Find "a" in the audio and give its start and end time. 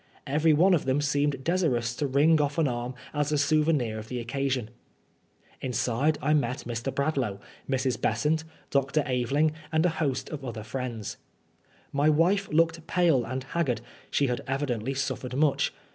3.31-3.37, 9.85-9.89